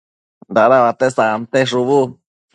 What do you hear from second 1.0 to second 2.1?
sante shubu